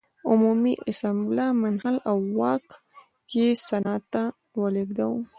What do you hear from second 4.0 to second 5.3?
ته ولېږداوه.